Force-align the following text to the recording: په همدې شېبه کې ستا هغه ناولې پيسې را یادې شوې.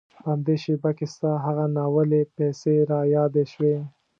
په 0.13 0.19
همدې 0.31 0.55
شېبه 0.63 0.91
کې 0.97 1.05
ستا 1.13 1.31
هغه 1.45 1.65
ناولې 1.75 2.21
پيسې 2.35 2.75
را 2.91 3.01
یادې 3.15 3.43
شوې. 3.53 3.75